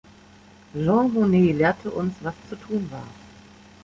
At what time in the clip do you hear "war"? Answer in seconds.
2.89-3.05